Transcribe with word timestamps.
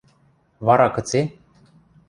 —Вара 0.65 0.87
кыце?.. 0.95 1.21